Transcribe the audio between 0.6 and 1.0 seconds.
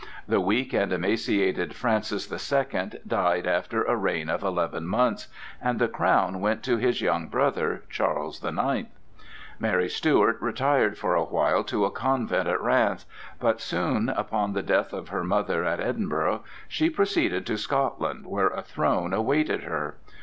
and